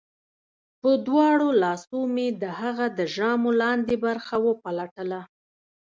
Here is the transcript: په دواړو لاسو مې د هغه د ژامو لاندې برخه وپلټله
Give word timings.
په 0.81 0.89
دواړو 1.07 1.49
لاسو 1.63 1.99
مې 2.13 2.27
د 2.41 2.43
هغه 2.59 2.85
د 2.97 2.99
ژامو 3.15 3.51
لاندې 3.61 3.95
برخه 4.05 4.35
وپلټله 4.47 5.21